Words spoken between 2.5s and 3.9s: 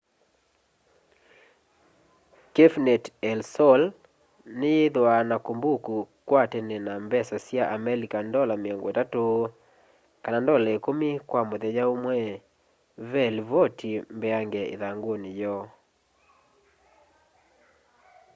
cafenet el sol